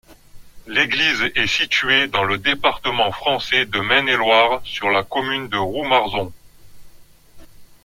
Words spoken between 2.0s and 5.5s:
dans le département français de Maine-et-Loire, sur la commune